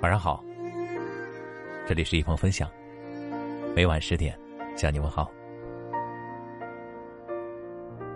[0.00, 0.42] 晚上好，
[1.86, 2.68] 这里是一封分享，
[3.76, 4.36] 每晚十点
[4.76, 5.30] 向你问好。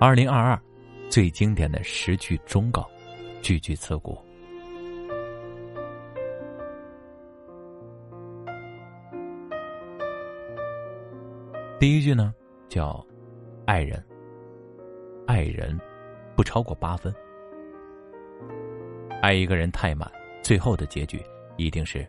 [0.00, 0.60] 二零二二
[1.08, 2.90] 最经典的十句忠告，
[3.40, 4.18] 句句刺骨。
[11.78, 12.34] 第一句呢，
[12.68, 13.06] 叫
[13.66, 14.02] “爱人”，
[15.26, 15.78] 爱人
[16.34, 17.14] 不超过八分。
[19.20, 20.10] 爱一个人太满，
[20.42, 21.20] 最后的结局。
[21.58, 22.06] 一定是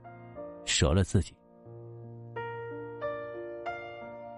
[0.65, 1.33] 折了自己。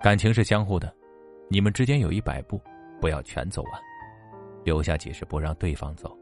[0.03, 0.93] 感情是相互的，
[1.49, 2.61] 你们之间有一百步，
[3.01, 3.81] 不要全走完，
[4.63, 6.15] 留下几十步让对方走，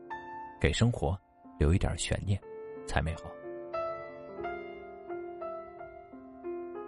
[0.57, 1.19] 给生活
[1.59, 2.39] 留一点悬念，
[2.85, 3.23] 才美好。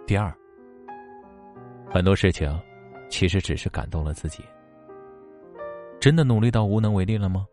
[0.06, 0.34] 第二，
[1.90, 2.50] 很多事情
[3.10, 4.42] 其实只是感动了自己。
[6.00, 7.46] 真的努力到无能为力了吗？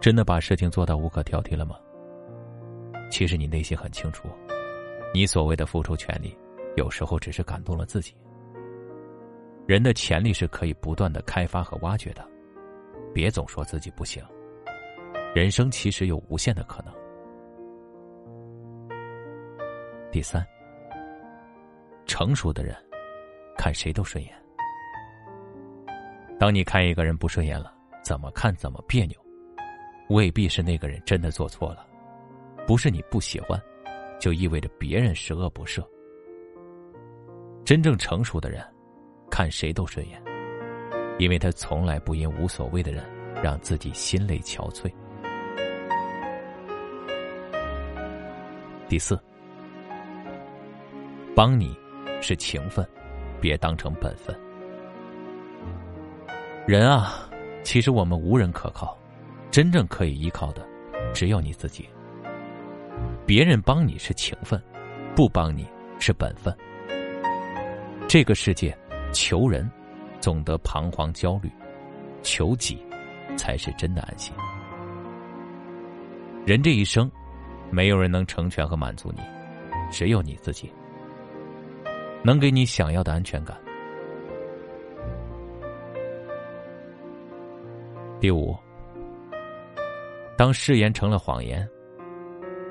[0.00, 1.76] 真的把事情做到无可挑剔了吗？
[3.10, 4.28] 其实你内心很清楚，
[5.12, 6.36] 你所谓的付出全力，
[6.76, 8.14] 有时候只是感动了自己。
[9.66, 12.26] 人的潜力是可以不断的开发和挖掘的，
[13.12, 14.24] 别总说自己不行。
[15.34, 16.94] 人生其实有无限的可能。
[20.10, 20.46] 第三，
[22.06, 22.74] 成熟的人
[23.56, 24.32] 看谁都顺眼。
[26.38, 29.16] 当你看一个人不顺眼了，怎么看怎么别扭，
[30.08, 31.86] 未必是那个人真的做错了。
[32.66, 33.60] 不是你不喜欢，
[34.20, 35.84] 就意味着别人十恶不赦。
[37.64, 38.64] 真正成熟的人，
[39.30, 40.22] 看谁都顺眼，
[41.18, 43.04] 因为他从来不因无所谓的人
[43.42, 44.92] 让自己心累憔悴。
[48.88, 49.18] 第四，
[51.34, 51.76] 帮你
[52.20, 52.86] 是情分，
[53.40, 54.36] 别当成本分。
[56.66, 57.28] 人啊，
[57.62, 58.98] 其实我们无人可靠，
[59.50, 60.66] 真正可以依靠的，
[61.14, 61.88] 只有你自己。
[63.24, 64.60] 别人帮你是情分，
[65.14, 65.66] 不帮你
[65.98, 66.56] 是本分。
[68.08, 68.76] 这个世界，
[69.12, 69.68] 求人
[70.20, 71.50] 总得彷徨焦虑，
[72.22, 72.78] 求己
[73.36, 74.32] 才是真的安心。
[76.44, 77.10] 人这一生，
[77.70, 79.20] 没有人能成全和满足你，
[79.90, 80.72] 只有你自己
[82.26, 83.56] 能给你想要的安全感。
[88.18, 88.52] 第五，
[90.36, 91.64] 当誓言成了谎言。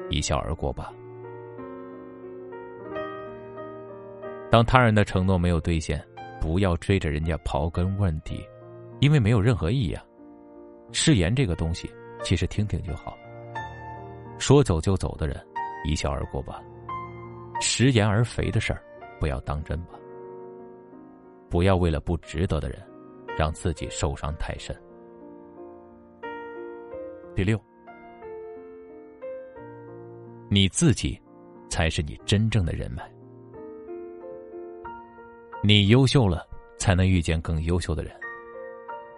[0.10, 0.92] 一笑而过吧。
[4.52, 6.06] 当他人的承诺没有兑现，
[6.42, 8.46] 不要追着人家刨根问底，
[9.00, 10.04] 因为没有任何意义啊。
[10.92, 11.90] 誓言这个东西，
[12.22, 13.18] 其实听听就好。
[14.38, 15.42] 说走就走的人，
[15.86, 16.62] 一笑而过吧。
[17.62, 18.84] 食言而肥的事儿，
[19.20, 20.00] 不要当真吧。
[21.50, 22.82] 不要为了不值得的人，
[23.38, 24.76] 让自己受伤太深。
[27.36, 27.60] 第六。
[30.50, 31.20] 你自己，
[31.70, 33.12] 才是你真正的人脉。
[35.64, 36.48] 你优秀了，
[36.78, 38.14] 才能遇见更优秀的人；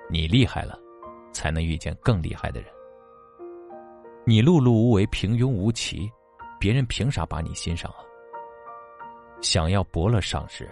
[0.09, 0.79] 你厉害了，
[1.34, 2.69] 才能遇见更厉害的人。
[4.25, 6.09] 你碌碌无为、平庸无奇，
[6.59, 8.00] 别人凭啥把你欣赏啊？
[9.41, 10.69] 想要伯乐赏识，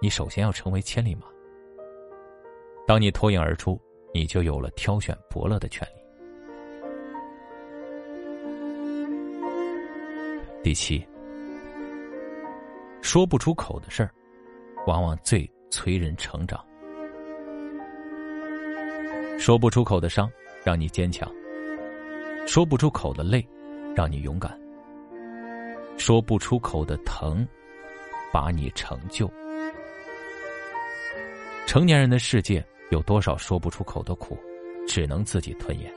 [0.00, 1.22] 你首先要成为千里马。
[2.86, 3.80] 当你脱颖而出，
[4.12, 5.94] 你就有了挑选伯乐的权利。
[10.62, 11.06] 第七，
[13.02, 14.10] 说不出口的事儿，
[14.86, 16.64] 往往最催人成长。
[19.38, 20.30] 说不出口的伤，
[20.64, 21.28] 让你坚强；
[22.46, 23.46] 说不出口的泪，
[23.94, 24.52] 让你勇敢；
[25.98, 27.46] 说不出口的疼，
[28.34, 29.30] 把你成就。
[31.68, 34.36] 成年人的世界，有多少说不出口的苦，
[34.88, 35.88] 只能自己吞咽；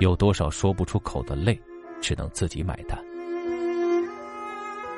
[0.00, 1.58] 有多少说不出口的泪，
[1.98, 3.02] 只能自己买单。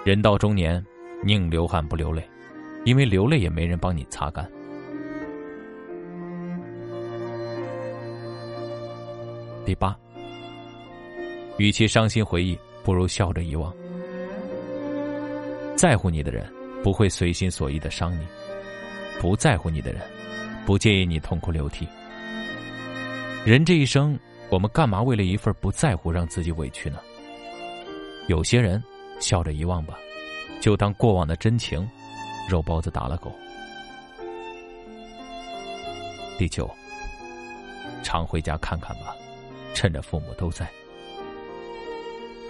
[0.04, 0.84] 人到中年，
[1.22, 2.28] 宁流汗不流泪，
[2.84, 4.50] 因为流泪也没人帮你擦干。
[9.64, 9.96] 第八，
[11.56, 13.72] 与其伤心回忆，不如笑着遗忘。
[15.82, 16.49] 在乎你的人
[16.81, 18.25] 不会随心所欲的伤你，
[19.20, 20.00] 不在乎你的人
[20.64, 21.88] 不介意你痛哭流涕。
[23.44, 24.17] 人这一生，
[24.49, 27.00] 我们干嘛为了一份不在乎让自己委屈呢？
[28.29, 28.81] 有些人。
[29.19, 29.99] 笑着遗忘吧，
[30.61, 31.88] 就当过往的真情，
[32.49, 33.32] 肉包子打了狗。
[36.38, 36.69] 第九，
[38.02, 39.17] 常回家看看吧，
[39.75, 40.69] 趁着父母都在。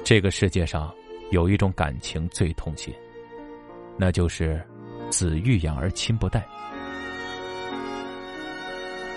[0.02, 0.94] 这个世界上
[1.30, 2.94] 有一种感情最痛心，
[3.98, 4.62] 那就是
[5.10, 6.44] 子欲养而亲不待。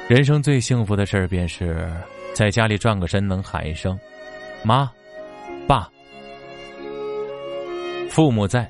[0.08, 1.90] 人生最幸福的事儿，便是
[2.36, 3.98] 在家里转个身，能喊一声
[4.64, 4.92] “妈、
[5.68, 5.90] 爸”。
[8.08, 8.70] 父母在，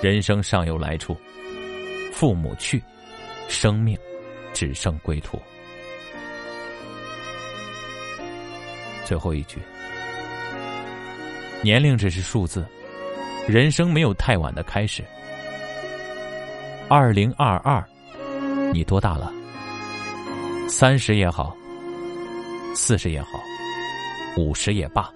[0.00, 1.14] 人生尚有来处；
[2.12, 2.80] 父母去，
[3.48, 3.98] 生命
[4.52, 5.40] 只剩归途。
[9.04, 9.58] 最后一句：
[11.62, 12.64] 年龄只是数字，
[13.48, 15.02] 人生没有太晚的开始。
[16.92, 17.88] 二零二二，
[18.74, 19.32] 你多大了？
[20.68, 21.56] 三十也好，
[22.74, 23.38] 四十也好，
[24.36, 25.08] 五十也罢，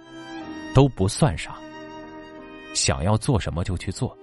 [0.73, 1.57] 都不算啥。
[2.75, 4.17] 想要做什么就去做，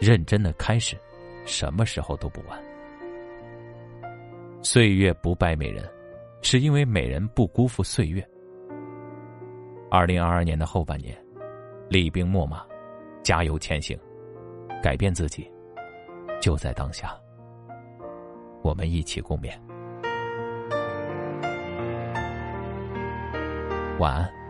[0.00, 0.96] 认真的开始，
[1.44, 2.60] 什么时候都不晚。
[4.60, 5.88] 岁月不败美人，
[6.42, 8.28] 是因为美人不辜负岁月。
[9.92, 11.16] 二零二二年的后半年，
[11.88, 12.64] 厉兵秣马，
[13.22, 13.96] 加油前行，
[14.82, 15.48] 改变自己，
[16.44, 17.18] 就在当下。
[18.62, 19.50] 我们一起共勉。
[23.98, 24.43] 晚安。